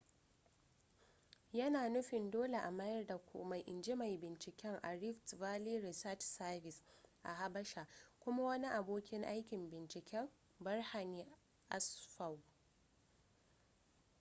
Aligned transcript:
yana 1.53 1.89
nufin 1.89 2.31
dole 2.31 2.57
a 2.57 2.71
mayar 2.71 3.07
da 3.07 3.17
komai 3.17 3.63
in 3.67 3.81
ji 3.83 3.95
mai 3.95 4.17
binciken 4.17 4.79
a 4.83 4.97
rift 4.97 5.31
valley 5.35 5.79
research 5.79 6.21
service 6.23 6.81
a 7.23 7.33
habasha 7.33 7.87
kuma 8.19 8.43
wani 8.43 8.67
abokin 8.67 9.23
aikin 9.23 9.69
binciken 9.69 10.29
berhane 10.63 11.25
asfaw 11.69 12.37